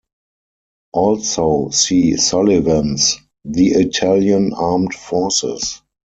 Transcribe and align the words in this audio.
Also 0.93 1.69
see 1.69 2.17
Sullivan's 2.17 3.17
"The 3.45 3.67
Italian 3.67 4.51
Armed 4.51 4.95
Forces". 4.95 5.83